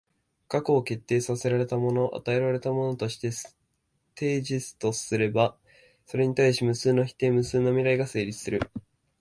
[0.47, 3.29] 過去を決定せられたもの、与えられたものとして
[4.15, 5.55] テージスとすれば、
[6.07, 8.67] それに対し無数の否定、無数の未来が成立する。